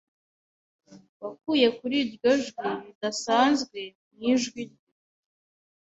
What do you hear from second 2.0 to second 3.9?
iryo jwi ridasanzwe